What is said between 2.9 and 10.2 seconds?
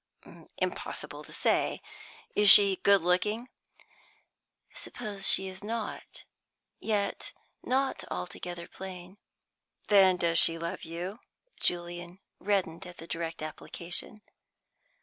looking?" "Suppose she is not; yet not altogether plain." "Then